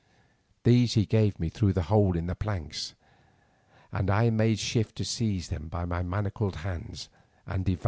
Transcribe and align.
These 0.63 0.95
he 0.95 1.05
gave 1.05 1.39
me 1.39 1.49
through 1.49 1.73
the 1.73 1.83
hole 1.83 2.17
in 2.17 2.25
the 2.25 2.33
planks, 2.33 2.95
and 3.91 4.09
I 4.09 4.31
made 4.31 4.57
shift 4.57 4.95
to 4.95 5.05
seize 5.05 5.49
them 5.49 5.69
in 5.71 5.89
my 5.89 6.01
manacled 6.01 6.55
hands 6.55 7.07
and 7.45 7.63
devoured 7.63 7.77
them. 7.77 7.79